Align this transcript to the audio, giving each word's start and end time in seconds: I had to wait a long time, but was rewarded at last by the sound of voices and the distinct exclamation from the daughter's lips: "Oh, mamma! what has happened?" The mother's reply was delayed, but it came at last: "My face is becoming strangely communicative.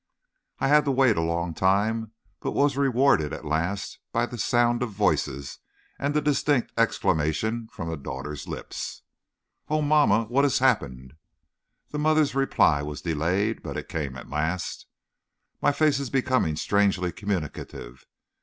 I 0.57 0.67
had 0.67 0.85
to 0.85 0.91
wait 0.91 1.15
a 1.15 1.21
long 1.21 1.53
time, 1.53 2.11
but 2.39 2.53
was 2.53 2.75
rewarded 2.75 3.33
at 3.33 3.45
last 3.45 3.99
by 4.11 4.25
the 4.25 4.39
sound 4.39 4.81
of 4.81 4.89
voices 4.89 5.59
and 5.99 6.15
the 6.15 6.21
distinct 6.23 6.71
exclamation 6.75 7.67
from 7.71 7.87
the 7.87 7.97
daughter's 7.97 8.47
lips: 8.47 9.03
"Oh, 9.69 9.83
mamma! 9.83 10.23
what 10.23 10.43
has 10.43 10.57
happened?" 10.57 11.13
The 11.91 11.99
mother's 11.99 12.33
reply 12.33 12.81
was 12.81 13.03
delayed, 13.03 13.61
but 13.61 13.77
it 13.77 13.89
came 13.89 14.15
at 14.17 14.27
last: 14.27 14.87
"My 15.61 15.71
face 15.71 15.99
is 15.99 16.09
becoming 16.09 16.55
strangely 16.55 17.11
communicative. 17.11 18.07